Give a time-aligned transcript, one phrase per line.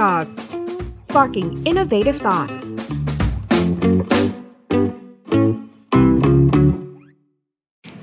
[0.00, 0.30] Jaws
[1.06, 2.62] sparking innovative thoughts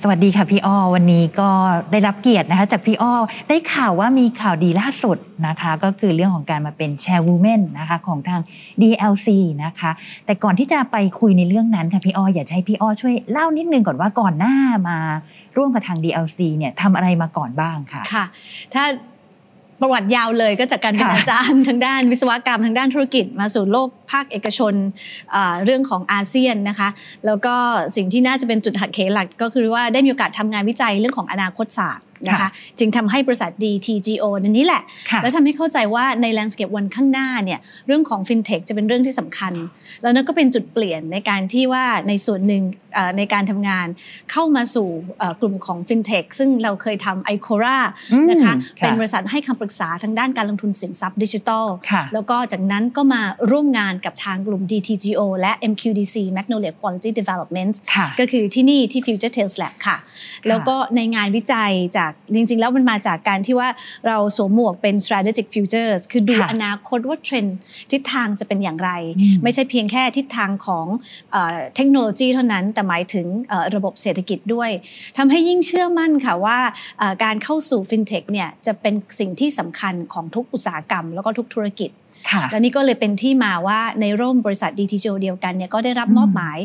[0.01, 1.49] สวัสดีค่ะพี่อ้อวันนี้ก็
[1.91, 3.13] ได้รับเกียรตินะคะ จากพี่อ้อ
[3.49, 8.41] ได้ข่าวว่ามีข่าวดีล่าสุดนะคะ ก็คือเรื่องของการมาเป็นแชร์วูแมนนะคะของทาง
[8.81, 9.27] DLC
[9.63, 9.91] นะคะ
[10.25, 14.55] แต่ก่อนที่จะไปคุยในเรื่องนั้นค่ะพี่อ้ออยากให้พี่อ้อช่วยเล่านิดนึงก่อนว่าก่อนหน้า
[14.89, 14.97] มา
[15.57, 18.25] ร่วมกับทาง DLC เนี่ยทำอะไรมาก่อนบ้างค่ะค่ะ
[18.73, 18.83] ถ้า
[19.81, 24.73] ประวัติยาวเลยก็จากการเป็นอาจารย์ทางด้านวิศวกรรมทางด้านธุรกิจ มาสู่โลกภาคเอกชน
[25.65, 26.89] เรื่องของอาเซียนนะคะ
[27.25, 27.55] แล้วก็
[27.95, 32.49] สิ่งที่น่าจะเป็นจุดหักเหหลักก็คือว่าได้มีโอกาสทำงานวิจัยเรื่องของอนาคตศาสตร์ นะคะ
[32.79, 34.81] จึงทำให้บริษัท DTGO นันนี้แหละ
[35.21, 39.53] แล้วทำให้เข้าใจว่าในแลนด์สเคปวันข้างหน้าเนี่ยเรื่องของฟินเทคจะเป็นเรื่องที่สำคัญ
[40.01, 42.63] แล้วนั่นก็เป็นจุดเปลี่ยนในการที่ว่าในส่วนหนึ่ง
[43.17, 43.87] ในการทำงาน
[44.31, 44.89] เข้ามาสู่
[45.41, 47.79] กลุ่มของฟินเทคซึ่งเราเคยทำไอโครา
[48.29, 51.67] นะคะเป็นบริษัทให้คำปรึกษาทางด้านการลงทุนสินทรัพย์ดิจิทัล
[52.13, 57.73] แล้วก็จากนั้นก็มาร่วมงานกับทางกลุ่ม DTGO และ MQDC Magnolia Quality Development
[58.19, 59.97] ก็คือที่นี่ที่ Future Tales Lab ค่ะ
[60.47, 63.69] แล้วก็ในงานวิจัยจากากจริง ๆ แล้วมันมาจากการที่ว่า
[64.07, 67.57] เราสวมหมวกเป็น strategic futures คือดูอนาคตว่าเทรนด์
[67.91, 68.91] ทิศทางจะเป็นอย่างไร
[69.43, 70.85] ไม่ใช่เพียงแค่ทิศทางของ
[71.75, 73.27] เทคโนโลยีเท่านั้น แต่หมายถึง
[73.75, 74.69] ระบบเศรษฐกิจด้วย
[75.17, 76.59] ทำให้ยิ่งเชื่อมั่นค่ะว่า
[77.23, 81.91] การเข้าสู่ฟินเทคเนี่ยจะเป็นสิ่งที่สำคัญของทุกอุตสาหกรรม แล้วก็ทุกธุรกิจ
[82.51, 86.57] และนี่ก็เลยเป็นที่มาว่าในร่มบริษัท DTGO เดียวกันเนี่ยก็ได้รับมอบหมาย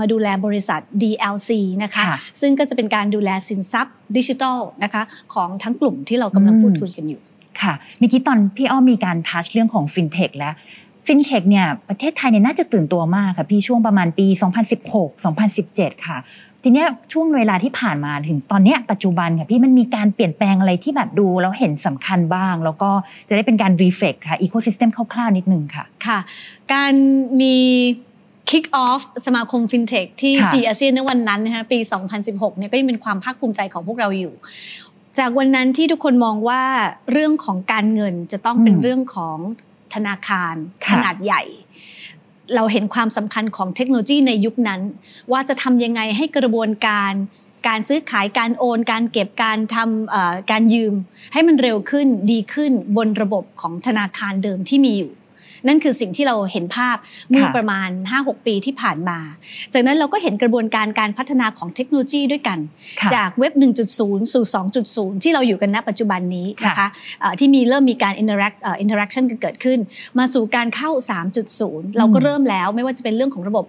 [0.00, 1.50] มาดูแลบริษัท DLC
[1.82, 2.04] นะคะ
[2.40, 5.02] ซึ่งก็จะเป็นการดูแลสินทรัพย์ดิจิทัลนะคะ
[5.34, 7.20] ของทั้งกลุ่มที่เรากำลังพูดคุยกันอยู่
[7.62, 10.54] ค่ะเมื่อกี้ตอนพี่อ้อมีการ touch เรื่องของฟินเทคแล้ว
[11.06, 14.26] ฟินเทคเนี่ยประเทศไทยเนี่ยน่าจะตื่นตัวมากค่ะพี่ช่วงประมาณปี
[15.00, 16.18] 2016-2017 ค่ะ
[16.62, 22.90] ทีเนี้ยช่วงเวลาที่ผ่านมาถึงตอนเนี้ยปัจจุบันค่ะพี่มันมีการเปลี่ยนแปลงอะไรที่แบบดูแล้วเห็นสำคัญบ้าง แล้วก็
[23.28, 26.18] จะได้เป็นการ reflect ค่ะ ecosystem คร่าวๆนิดนึงค่ะค่ะ
[26.72, 26.92] การ
[27.40, 27.56] มี
[28.50, 31.78] Kick Off สมาคมฟินเทคที่ซีอาเซียนในวันนั้นนะคะปี
[32.18, 34.34] 2016เนี่ยก็ยังเป็นความภาคภูมิใจของพวกเราอยู่
[35.18, 36.62] จากวันนั้นที่ทุกคนมองว่า
[37.12, 39.38] เรื่องของการเงินจะต้องเป็นเรื่องของ
[39.94, 40.54] ธนาคาร
[40.88, 41.42] ขนาดใหญ่
[42.54, 44.80] เราเห็นความสำคัญของเทคโนโลยีในยุคนั้น
[45.32, 47.12] ว่าจะทำยังไงให้กระบวนการ
[47.68, 50.94] การซื้อขายการโอน การเก็บการทำการยืม
[51.32, 55.12] ให้มันเร็วขึ้นดีขึ้นบนระบบของธนาคารเดิมที่มีอยู่
[55.66, 56.96] นั่นคือสิ่งที่เราเห็นภาพ
[57.30, 57.88] เมื่อประมาณ
[58.18, 59.18] 5-6 ปีที่ผ่านมา
[59.72, 62.58] จากนั้นเราก็เห็นกระบวนการการพัฒนาของเทคโนโลยีด้วยกัน
[63.14, 63.52] จากเว็บ
[63.92, 64.44] 1.0 สู่
[64.84, 66.88] 2.0 ที่เราอยู่กันณปัจจุบันนี้นะคะ
[67.38, 69.78] ที่มีเริ่มมีการ interact interaction กันเกิดขึ้น
[70.18, 70.90] มาสู่การเข้า
[71.44, 73.64] 3.0 เราก็เริ่มแล้วไม่ว่าจะเป็นเรื่องของระบบ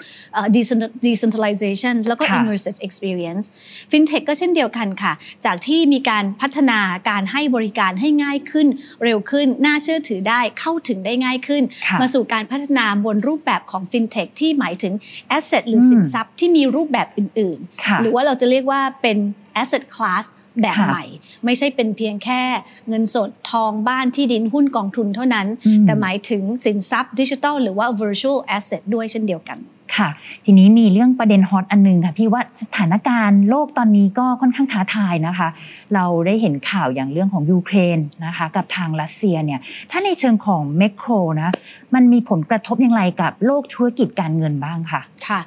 [1.07, 3.45] decentralization แล้วก็ immersive experience
[3.91, 5.13] fintech ก็เช่นเดียวกันค่ะ
[5.45, 8.67] จากที่มีการพัฒนาการให้บริการให้ง่ายขึ้น
[9.03, 11.63] เร็วขึ้น น่าเชื่อถือได้เข้าถึงได้ง่ายขึ้น
[12.01, 14.93] มาสู่การพัฒนาบนรูปแบบของฟินเทคที่หมายถึง
[15.27, 19.17] asset หรือสินทรัพย์ที่มีรูปแบบอื่นๆ หรือว่าเราจะเรียกว่าเป็น
[19.61, 20.25] asset class
[20.61, 21.05] แบบใหม่
[21.45, 22.41] ไม่ใช่เป็นเพียงแค่
[22.89, 25.47] เงินสดทองบ้านที่ดินหุ้นกองทุนเท่านั้น
[25.85, 29.57] แต่หมายถึงสินทรัพย์ดิจิทัลหรือว่า virtual asset ด้วยเช่นเดียวกัน
[29.97, 30.09] ค่ะ
[30.45, 35.49] ทีนี้มีเรื่องประเด็น hot อันนึงค่ะพี่ว่าสถานการณ์โลกตอนนี้ก็ค่อนข้างท้าทายนะคะ
[35.93, 39.59] เราได้เห็นข่าวอย่างเรื่องของยูเครนนะคะกับทางรัสเซียเนี่ย
[39.91, 41.09] ถ้าในเชิงของ macro
[41.41, 41.51] นะ
[41.95, 45.39] มันมีผลกระทบอย่างไรกับโลกธุรกิจการเงินบ้างค่ะค่ะ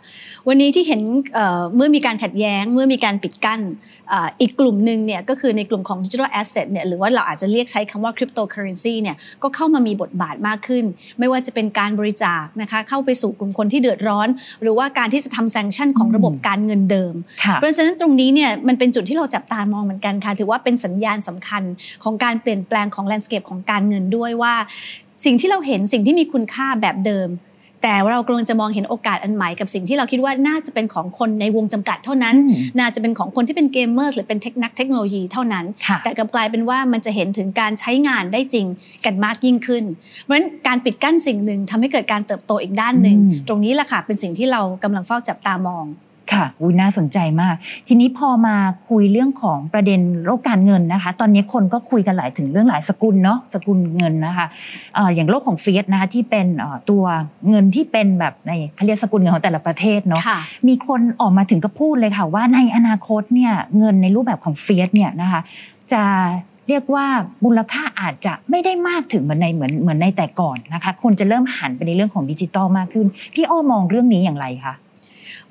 [0.48, 1.00] วันนี้ที่เห็น
[1.76, 3.60] เมื่อมีการขัดแย้ง เมื่อมีการปิดกั้น
[4.40, 10.84] อีกกลุ่มหนึ่งเนี่ยก็คือในกลุ่มของ digital asset เนี่ยหรือว่าเราอาจจะเรียกใช้คำว่า cryptocurrency เนี่ยก็เข้ามามีบทบาทมากขึ้น
[11.18, 14.28] ไม่ว่าจะเป็นการบริจาคนะคะเข้าไปสู่กลุ่มคนที่เดือดร้อน
[14.62, 17.14] หรือว่าการที่จะทำแซงชั่นของระบบการเงินเดิม
[17.54, 21.62] เพราะฉะนั้นตรงนี้เนี่ยมันเป็นจุดที่เราจับตามองเหมือนกันค่ะ ถือว่าเป็นสัญญาณสำคัญ
[22.04, 24.54] ของการเปลี่ยนแปลงของ landscape ของการเงินด้วยว่า
[25.24, 27.28] สิ่งที่เราเห็นสิ่งที่มีคุณค่าแบบเดิม
[27.84, 32.36] แต่เรากำลังจะมองเห็นโอกาสอันใหม่กับสิ่งที่เราคิดว่าน่าจะเป็นของคนในวงจำกัดเท่านั้น
[32.78, 35.64] น่าจะเป็นของคนที่เป็นเกมเมอร์หรือเป็น tech นักเทคโนโลยีเท่านั้น
[36.04, 38.66] แต่กลับกลายเป็นว่ามันจะเห็นถึงการใช้งานได้จริง
[39.04, 39.84] กันมากยิ่งขึ้น
[40.22, 43.16] เพราะฉะนั้นการปิดกั้นสิ่งหนึ่งทำให้เกิดการเติบโตอีกด้านหนึ่ง
[43.48, 45.84] ตรงนี้แหละค่ะเป็นสิ่งที่เรากำลังเฝ้าจับตามอง
[46.32, 47.54] ค่ะอุ้ยน่าสนใจมาก
[47.88, 48.56] ทีนี้พอมา
[48.88, 54.46] คุยเรื่องของประเด็นโลกการเงินนะคะ ตอนนี้คนก็คุยกันหลายถึงเรื่องหลายสกุลเนาะสกุลเงินนะคะ
[55.14, 56.46] อย่างโลกของเฟียสนะคะที่เป็น
[56.90, 57.04] ตัว
[57.48, 60.22] เงินที่เป็นแบบในเขาเรียกสกุลเงินของแต่ละประเทศเนาะ
[60.68, 65.40] มีคนออกมาถึงก็พูดเลยค่ะว่าในอนาคตเนี่ยเงินในรูปแบบของเฟียสเนี่ยนะคะ
[65.92, 66.04] จะ
[66.68, 67.06] เรียกว่า
[67.44, 74.74] มูลค่าอาจจะไม่ได้มากถึงเหมือนในเหมือนเหมือนในแต่ก่อนนะคะคนจะเริ่มหันไปในเรื่องของดิจิตอลมากขึ้น พี่อ้อมองเรื่องนี้อย่างไรคะ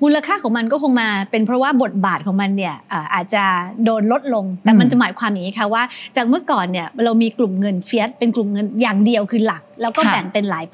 [0.02, 2.74] มูลค่าของมันก็คงมาเป็นเพราะว่าบทบาทของมันเนี่ย
[3.14, 3.44] อาจจะ
[3.84, 5.82] โดนลดลง แต่มันจะหมายความอย่างนี้ค่ะว่า
[6.16, 10.64] จากเมื่อก่อนเนี่ยเรามีกลุ่มเงิน fiat เป็นกลุ่มเงินอย่างเดียวคือหลัก แล้วก็แบ่งเป็นหลาย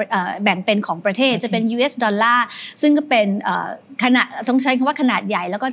[0.45, 2.47] แบ่งเป็นของประเทศจะเป็น US ดอลลาร์
[2.83, 3.27] ซึ่งก็เป็น
[4.03, 5.67] ขนาดต้องใช้คำว่าขนาดใหญ่แล้วก็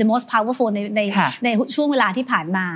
[0.00, 1.00] the most powerful ในใน
[1.44, 2.66] ในช่วงเวลาที่ผ่านมา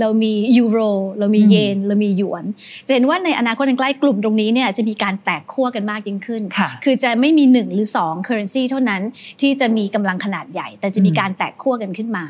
[0.00, 0.78] เรามียูโร
[1.18, 2.44] เรามีเยน เรามีหยวน
[2.86, 6.42] จะเห็นว่าในอนาคตใกล้กลุ่มตรงนี้เนี่ยจะมีการแตกขั้วกันมากยิ่งขึ้น
[6.84, 9.02] คือจะไม่มี1หรือ2 currency เท่านั้น
[9.40, 12.24] ที่จะมีกำลังขนาดใหญ่ แต่จะมีการแตกขั้วกันขึ้นมา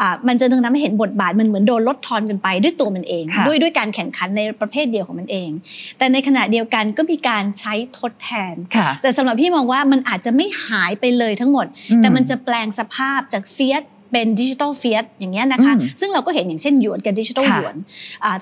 [0.00, 5.50] อ่ามันจะทำให้เห็นบทบาทมันเหมือนโดนลดทอนกันไปด้วยตัวมันเอง ด้วยด้วยการแข่งขันในประเภทเดียวของมันเอง
[5.98, 8.54] แต่ในขณะเดียวกันก็มีการใช้ทดแทน
[9.02, 11.66] แต่สำหรับพี่มองว่ามันอาจจะไม่หายไปเลยทั้งหมด
[11.98, 17.76] แต่มันจะแปลงสภาพจากเฟียส เป็นดิจิทัลเฟียสอย่างเงี้ยนะคะซึ่งเราก็เห็นอย่างเช่นหยวนกับดิจิทัลหยวน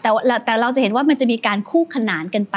[0.00, 0.10] แต่
[0.44, 2.56] แต่เราจะเห็นว่ามันจะมีการคู่ขนานกันไป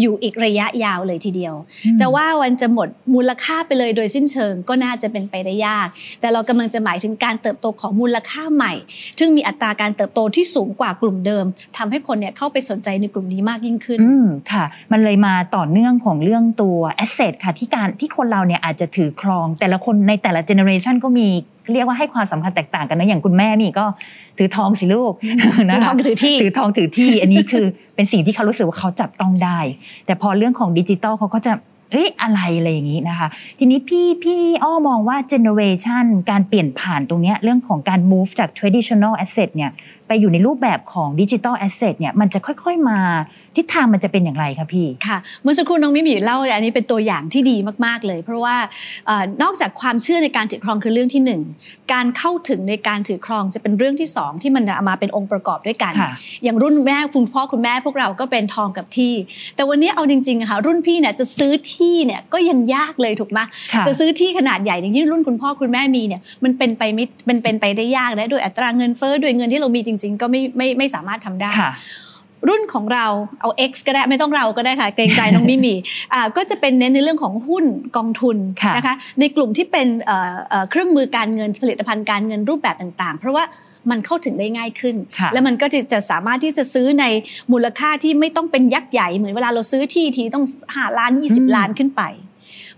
[0.00, 1.54] อยู่อีกระยะยาวเลยทีเดียว
[2.00, 5.88] จะว่ามันจะหมดมูลค่าไปเลยโดยสิ้นเชิงก็น่าจะเป็นไปได้ยาก
[6.20, 8.72] แต่เรากำลังจะหมายถึงการเติบโตของมูลค่าใหม่
[9.18, 11.44] ซึ่งมีอัตราการเติบโตที่สูงกว่ากลุ่มเดิม
[11.76, 21.28] ทำให้คนเนี่ยเข้าไปสนใจในกลุ่มนี้มากยิ่งขึ้นอืมค่ะ มันเลยมาต่อเนื่องของเรื่องตัว asset ค่ะที่การที่คนเราเนี่ยอาจจะถือครอง แต่ละคนในแต่ละ generation ก็มี
[21.72, 23.86] เรียกว่าให้ความสำคัญแตกต่างกันนะอย่างคุณแม่มีก็
[24.38, 25.12] ถือทองสิลูก
[25.70, 27.64] ถือทองถือที่ถือทองถือที่ อันนี้คือ
[27.94, 29.58] เป็นสิ่งที่เขารู้สึกว่าเขาจับต้องได้
[30.06, 31.52] แต่พอเรื่องของดิจิตอลเขาก็จะ
[31.92, 33.28] เอ้ยอะไรอะไรอย่างนี้นะคะ
[33.58, 39.70] ทีนี้พี่พี่อ้อมองว่า generation การเปลี่ยนผ่านตรงนี้เรื่องของการ move จาก traditional asset เนี่ย
[40.08, 42.98] ไปอยู่ในรูปแบบของ digital asset เนี่ยมันจะค่อยๆมา
[43.56, 47.56] ทิศทางมันจะเป็นอย่างไรคะพี่ค่ะเมื่อสักครู่น้องมิมีเล่าอันนี้เป็นตัวอย่างที่ดี
[47.86, 48.56] มากๆเลย เพราะว่า
[49.42, 55.92] นอกจากความเชื่อในการถือครองคือเรื่องที่ 1 การเข้าถึงในการถือครองจะเป็นเรื่องที่ 2 ที่มันมาเป็นองค์ประกอบด้วยกัน
[56.44, 59.14] อย่างรุ่นแม่คุณพ่อคุณแม่พวกเราก็เป็นทองกับที่
[59.56, 63.38] แต่วันนี้เอาจริงๆค่ะรุ่นพี่เนี่ยจะซื้อที่เนี่ยก็ยังยากเลยถูกไหม
[63.86, 71.52] จะซื้อที่ขนาดใหญ่อย่างที่รุ่นคุณพ่อคุณแม่มีเนี่ยมันเป็นไปไม่เป็นเป็นไปได้ยากและโดยอัตราเงินเฟ้อโดยเงินที่เรามีจริง ๆ ก็ไม่ไม่ไม่สามารถทำได้
[72.48, 73.06] รุ่นของเรา
[73.40, 75.74] เอา X ก็ได้ไม่ต้องเราก็ได้ค่ะ เกรงใจน้องมิมี
[76.14, 77.64] อ่าก็จะเป็นเน้นในเรื่องของหุ้น
[77.96, 78.36] กองทุน
[78.76, 79.88] นะคะในกลุ่มที่เป็น
[80.70, 83.44] เครื่องมือการเงินผลิตภัณฑ์การเงินรูปแบบต่างๆ เพราะว่า
[83.90, 84.96] มันเข้าถึงได้ง่ายขึ้น
[85.32, 87.04] และมันก็จะสามารถที่จะซื้อใน
[87.52, 90.44] มูลค่าที่ไม่ต้องเป็นยักษ์ใหญ่เหมือนเวลาเราซื้อที่ทีต้อง
[90.76, 92.02] หาล้าน 20 ล้านขึ้นไป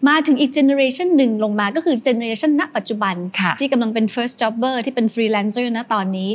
[0.09, 3.15] มาถึงอีกเจเนอเรชันหนึ่งลงมาก็คือเจเนอเรชันณปัจจุบัน
[3.61, 6.31] ที่กำลังเป็น first jobber ที่เป็น freelancer นะตอนนี้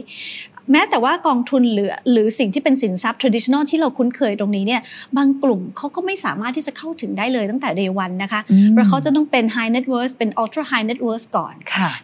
[0.72, 4.82] แม้แต่ว่ากองทุนหรือหรือสิ่งที่เป็นสินทรัพย์ traditional ที่เราคุ้นเคยตรงนี้เนี่ย
[5.18, 8.42] บางกลุ่มเขาก็ไม่สามารถที่จะเข้าถึงได้เลยตั้งแต่ day one นะคะ
[8.72, 11.54] เพราะเขาจะต้องเป็น high net worth เป็น ultra high net worth ก่อน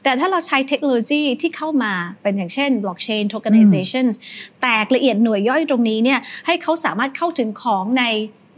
[0.03, 4.15] แต่ถ้าเราใช้เทคโนโลยีที่เข้ามาเป็นอย่างเช่น blockchain tokenizations
[4.61, 8.05] แตกละเอียดหน่วยย่อยตรงนี้เนี่ยให้เขาสามารถเข้าถึงของใน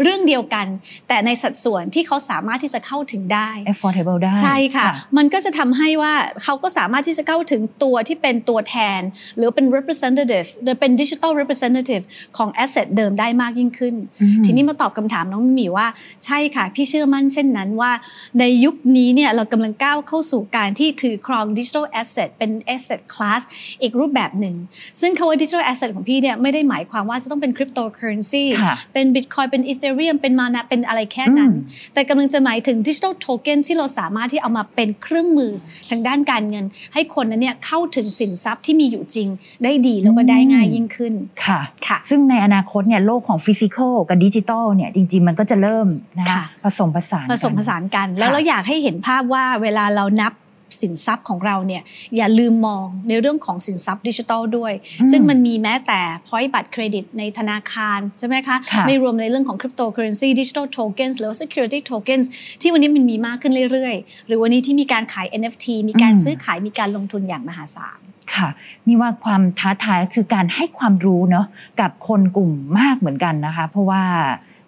[0.03, 0.67] เรื่องเดียวกัน
[1.07, 4.87] แต่ในสัดส่วนที่เขาสามารถที่จะเข้าถึงได้ affordable ได้ใช่ค่ะ
[5.17, 6.13] มันก็จะทำให้ว่า
[6.43, 9.01] เขาก็สามารถที่จะเข้าถึงตัวที่เป็นตัวแทน
[9.37, 12.03] หรือเป็น representative หรือเป็น digital representative
[12.37, 13.95] ของ asset เดิมได้มากยิ่งขึ้น
[14.45, 15.87] ทีนี้มาตอบคำถามน้องมีว่า
[16.25, 17.91] ใช่ค่ะ พี่เชื่อมั่นเช่นนั้นว่า
[18.39, 23.41] ในยุคนี้เนี่ยเรากำลังก้าวเข้าสู่การที่ถือครอง digital asset เป็น asset class
[23.81, 24.55] อีกรูปแบบหนึ่ง
[25.01, 28.43] ซึ่งคำว่า digital asset ของพี่เนี่ยไม่ได้หมายความว่าจะต้องเป็น cryptocurrency
[28.93, 31.51] เป็น bitcoin เป็น ether เรียมเป็นมานะเป็นอะไรแค่นั้น
[31.93, 35.51] แต่กำลังจะหมายถึง digital token ที่เราสามารถที่เอามาเป็นเครื่องมือ
[35.89, 39.27] ทางด้านการเงิน ให้คนนั้นเนี่ยเข้าถึงสินทรัพย์ที่มีอยู่จริง
[39.63, 41.13] ได้ดีแล้วก็ได้ง่ายยิ่งขึ้น
[41.45, 45.87] ค่ะค่ะ ซึ่งในอนาคตเนี่ยโลกของ physical กับดิจิทัลเนี่ยจริง ๆ มันก็จะเริ่ม
[46.19, 50.33] นะคะผสมผสานผสมผสานกัน แล้วเราอยากให้เห็นภาพว่าเวลาเรานับ
[50.81, 51.81] สินทรัพย์ของเราเนี่ย
[52.17, 54.73] อย่าลืมมองในเรื่องของสินทรัพย์ดิจิทัลด้วย
[55.11, 58.57] ซึ่งมันมีแม้แต่ point บัตรเครดิตในธนาคารใช่ไหมคะ
[58.87, 62.27] ไม่รวมในเรื่องของ cryptocurrency digital tokens หรือว่า security tokens
[62.61, 67.99] ที่วันนี้มันมีมากขึ้นเรื่อยๆ หรือวันนี้ที่มีการขาย NFT มีการซื้อขายมีการลงทุนอย่างมหาศาล
[68.35, 68.49] ค่ะ
[68.87, 71.45] นี่ว่าความท้าทายคือการให้ความรู้เนาะ
[71.81, 74.03] กับคนกลุ่มมากเหมือนกันนะคะ เพราะว่า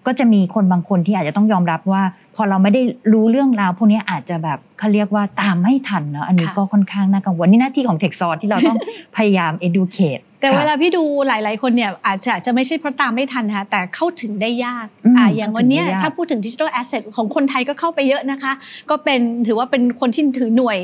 [0.07, 2.03] ก็จะมีคนบางคนที่อาจจะต้องยอมรับว่า
[2.35, 2.81] พอเราไม่ได้
[3.13, 8.77] รู้เรื่องราวพวกนี้อาจจะแบบเขาเรียกว่าตามไม่ทันเนาะอันนี้ก็ค่อนข้างน่ากังวลนี่หน้าที่ของ Techsauce ที่เราต้อง
[9.17, 18.53] พยายาม educate แต่เวลาพี่ดูหลาย ๆ คนเนี่ยอาจจะจะไม่ใช่เพราะตามไม่ทันนะคะแต่เข้าถึงได้ยากอ่าอย่างวันนี้ถ้าพูดถึงดิจิทัลแอสเซทของคนไทยก็เข้าไปเยอะนะคะ
[18.89, 20.77] ก็เป็นถือว่าเป็นคนที่ถือหน่วย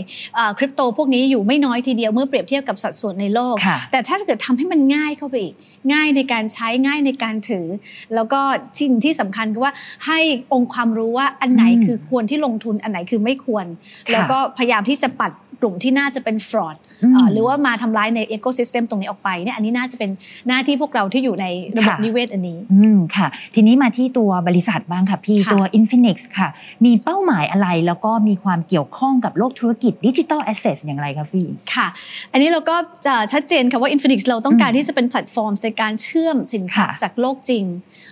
[0.58, 3.56] คริปโตพวกนี้อยู่ไม่น้อยทีเดียวเมื่อเปรียบเทียบกับสัดส่วนในโลก
[3.92, 5.56] แต่ถ้าเกิดทำให้มันง่ายเข้าไปอีก
[5.94, 7.68] ง่ายในการใช้ง่ายในการถือ
[8.16, 8.40] แล้วก็
[8.80, 9.74] สิ่งที่สำคัญคือว่า
[10.08, 10.20] ให้
[10.54, 13.66] องค์ความรู้ว่าอันไหนคือควรที่ลงทุนอันไหนคือไม่ควร
[14.12, 20.12] แล้วก็พยายามที่จะปัด กลุ่มที่น่าจะเป็น fraud อืมหรือว่ามาทำร้ายในเอ o ซิสเต็มตรงนี้ออกไปเนี่ยอันนี้น่าจะเป็น
[20.48, 21.46] หน้าที่พวกเราที่อยู่ใน
[21.78, 26.50] ระบบค่ะนิเวศอันนี้อืมค่ะ ทีนี้มาที่ตัวบริษัทบ้างค่ะพี่ค่ะตัว Infinix ค่ะ
[26.86, 31.88] มีเป้าหมายอะไรแล้วก็มีความเกี่ยวข้องกับโลกธุรกิจ digital asset อย่างไรคะพี่ค่ะ
[32.32, 37.66] อันนี้เราก็จะชัดเจนค่ะว่า Infinix เราต้องการอืมที่จะเป็นแพลตฟอร์มในการเชื่อมสินทรัพย์ค่ะจากโลกจริง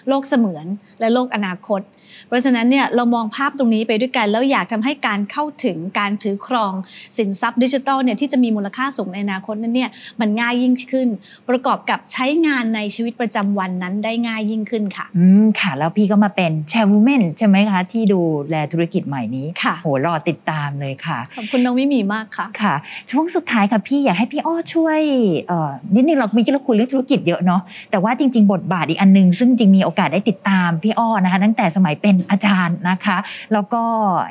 [0.09, 0.65] โลกเสมือน
[0.99, 1.81] และโลกอนาคต
[2.27, 6.73] เพราะฉะนั้นเนี่ยเรามองภาพตรงนี้ไปด้วยกันแล้วอยากทำให้การเข้าถึงการถือครอง
[7.17, 9.89] สินทรัพย์ดิจิทัลเนี่ยที่จะมีมูลค่าสูงในอนาคตนั้นเนี่ย
[10.19, 11.07] มันง่ายยิ่งขึ้น
[11.49, 22.75] ประกอบกับใช้งานในชีวิตประจำวันนั้นได้ง่ายยิ่งขึ้นค่ะอืมค่ะ แล้วพี่ก็มาเป็นแชร์วูแมนใช่ไหมคะที่ดูแลธุรกิจใหม่นี้ค่ะโหรอติดตามเลยค่ะขอบคุณน้องมิมีมากค่ะค่ะ
[23.11, 24.99] ช่วงสุดท้ายค่ะพี่อยากให้พี่อ้อช่วย
[25.47, 27.61] เอ่อนิดนึงเรามีเราคุยเรื่องธุรกิจเยอะเนาะ
[27.91, 33.17] แต่ว่าจริง ๆ บทบาทอีกอันหนึง ซึ่งจริงมีโอกาสได้ติดตามพี่อ้อนะคะ ตั้งแต่สมัยเป็นอาจารย์นะคะ
[33.53, 33.83] แล้วก็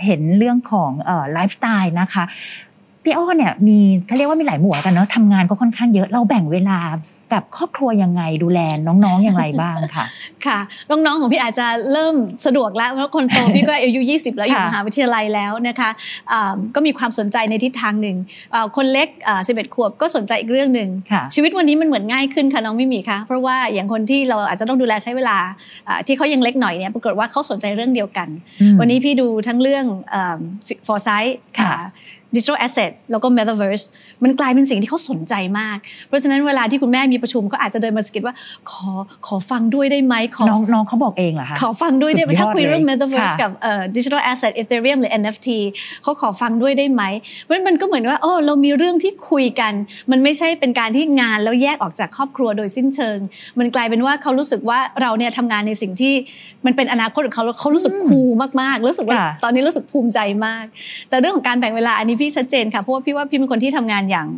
[0.04, 2.24] เห็นเรื่องของเอ่อไลฟ์สไตล์นะคะ
[3.04, 6.78] พี่อ้อเนี่ยมีเขาเรียกว่ามีหลายหมวดกันเนาะทำงานก็ค่อนข้างเยอะเราแบ่งเวลา
[7.32, 10.04] กับครอบครัวยังไงดูแลน้องๆอย่างไรบ้างค่ะ
[10.46, 10.58] ค่ะ
[10.90, 12.14] น้องๆของพี่อาจจะเริ่ม
[12.46, 15.90] สะดวกแล้วเพราะคนโตพี่ก็อายุ 20 แล้วอยู่ค่ะมหาวิทยาลัยแล้วนะคะ
[16.32, 18.16] อ่าก็มีความสนใจในทิศทางหนึ่ง
[18.54, 25.36] อ่าคนเล็กอ่า11 ขวบก็สนใจอีกเรื่องหนึ่งค่ะชีวิตวันนี้มันเหมือนง่ายขึ้นค่ะน้องมิมีคะเพราะว่าอย่างคนที่เราอาจจะต้องดูแลใช้เวลา
[25.88, 28.28] อ่าที่เขายังเล็กหน่อยเนี่ยปรากฏว่าเขาสนใจเรื่องเดียวกัน
[28.60, 29.84] อืมวันนี้พี่ดูทั้งเรื่อง
[30.86, 31.74] ฟอร์ไซต์ค่ะ
[32.36, 33.84] ดิจิทัลแอสเซทแล้วก็ Metaverse
[34.22, 35.76] มันกลายเป็นสิ่งที่เขาสนใจมาก
[36.08, 38.34] เพราะฉะนั้นเวลาที่คุณแม่มีประชุมก็อาจจะเดินมาสะกิดว่า
[38.70, 38.90] ขอ
[39.26, 45.48] ขอฟังด้วยได้ไหมขอน้องน้องเขาบอกเองเหรอคะขอฟังด้วยได้ไหมสุดยอดถ้าคุยเรื่องเลย Metaverse ค่ะกับเอ่อ Digital Asset Ethereum หรือ NFT
[46.02, 47.02] เขาขอฟังด้วยได้ไหม
[47.42, 49.72] เพราะฉะนั้นมันก็เหมือนว่าโอ้เรามีเรื่องที่คุยกัน
[50.10, 53.18] มันไม่ใช่เป็นการที่งานแล้วแยกออกจากครอบครัวโดยสิ้นเชิง
[53.58, 56.14] มันกลายเป็นว่าเขารู้สึกว่าเราเนี่ยทำงานในสิ่งที่
[56.66, 60.64] มันเป็นอนาคตของเขาแล้วเขารู้สึกคูลมากๆรู้สึกว่าค่ะตอนนี้รู้สึกภูมิใจมาก
[61.08, 64.28] แต่เรื่องของการแบ่งเวลาอันนี้พี่ชัดเจนค่ะเพราะว่าพี่ว่าพี่เป็นคนที่ทำงานอย่าง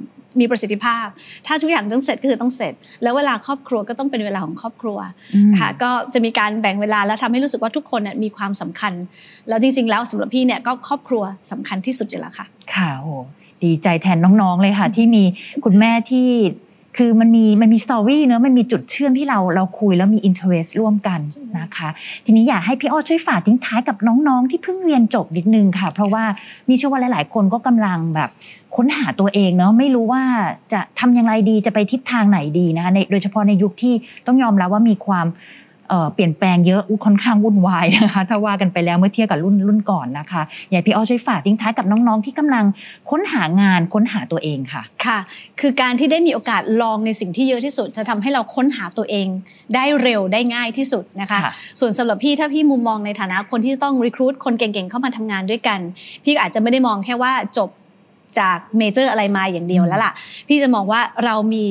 [0.40, 1.07] มีประสิทธิภาพ
[1.47, 4.99] ถ้าทุกอย่างต้องเสร็จก็คือต้องเสร็จ แล้วเวลาครอบครัวก็ต้องเป็นเวลาของครอบครัว
[5.35, 8.93] อืมค่ะก็จะมีการแบ่งเวลาแล้วทำให้รู้สึกว่าทุกคนเนี่ยมีความสำคัญ
[9.49, 13.09] แล้วจริง ๆ แล้วสำหรับพี่เนี่ยก็ครอบครัวสำคัญที่สุดอยู่แล้วค่ะ ค่ะโห
[13.64, 15.25] ดีใจแทนน้องๆเลยค่ะ ที่มี
[15.64, 16.28] คุณแม่ที่
[16.96, 21.20] คือมันมีมันมี story เนอะมันมีจุดเชื่อมที่เราเราคุยแล้วมี interest ร่วมกัน
[21.58, 21.88] นะคะ
[22.24, 26.24] ทีนี้อยากให้พี่อ้อช่วยฝากทิ้งท้ายกับน้องๆ ที่เพิ่งเรียนจบนิดนึงค่ะ เพราะว่า
[26.68, 28.30] มีเชื่อว่าหลาย ๆ คนก็กำลังแบบ
[28.76, 30.22] ค้นหาตัวเองเนาะไม่รู้ว่า
[30.72, 33.94] จะทำอย่างไรดีจะไปทิศทางไหนดีนะคะในโดยเฉพาะในยุคที่
[34.26, 35.26] ต้องยอมรับว่ามีความ
[35.88, 42.64] เอ่อเปลี่ยนแปลงเยอะอุ๊ยค่อนข้างวุ่นวายนะคะถ้าว่ากันไปแล้วเมื่อเทียบกับรุ่นรุ่นก่อนนะคะอยากให้พี่อ้อช่วยฝากทิ้งท้ายกับน้องๆ ที่กำลัง
[43.11, 45.19] ค้นหางานค้นหาตัวเองค่ะค่ะ
[45.61, 49.26] คือการที่ได้มีโอกาสลองในสิ่งที่เยอะที่สุด จะทำให้เราค้นหาตัวเอง
[49.75, 55.81] ได้เร็วได้ง่ายที่สุดนะคะค่ะส่วนสำหรับพี่ถ้าพี่มุมมองในฐานะคนที่ต้องรีครู t คนเก่งๆเข้ามาทำงานด้วยกัน
[56.25, 57.71] พี่ก็อาจจะไม่ได้มองแค่ว่าจบ
[58.38, 60.12] จากเมเจอร์อะไรมาอย่างเดียวแล้วล่ะ
[60.49, 61.64] พี่จะมองว่าเรามี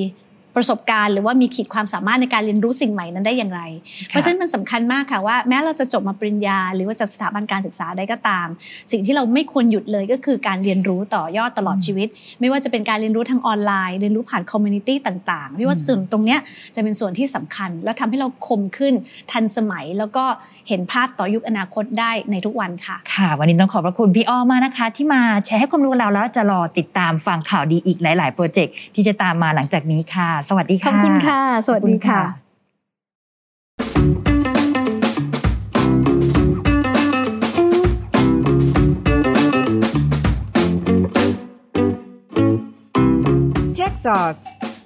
[0.56, 3.62] ประสบการณ์หรือว่ามีขีดความสามารถในการเรียนรู้สิ่งใหม่นั้นได้อย่างไร
[4.08, 8.48] เพราะฉะนั้นมันสำคัญมากค่ะว่าแม้เราจะจบมาปริญญา หรือว่าจากสถาบันการศึกษาใดก็ตาม
[8.92, 12.08] สิ่งที่เราไม่ควรหยุดเลยก็คือการเรียนรู้ต่อยอดตลอดชีวิต
[12.40, 16.40] ไม่ว่าจะเป็นการเรียนรู้ทางออนไลน์เรียนรู้ผ่าน community ต่างๆพี่ว่าอืมส่วนตรงเนี้ย
[16.76, 18.94] จะเป็นส่วนที่สำคัญ และทำให้เราคมขึ้น
[19.32, 20.26] ทันสมัยแล้วก็
[20.70, 32.44] เห็นภาพต่อยุคอนาคตได้ในทุกวันค่ะ ค่ะ วันนี้ต้องขอบพระคุณพี่อ้อมากนะคะ ที่มาแชร์ให้ความรู้กับเราแล้วจะรอติดตามฟังข่าวดีอีกหลาย ๆ project ที่จะตามมาหลังจากนี้ค่ะสวัสดีขค่ะขอบคุณค่ะ สวัสดีค่ะขอบคุณ
[43.78, 44.42] Tech Sauce,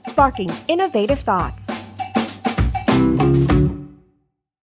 [0.08, 1.62] sparking innovative thoughts.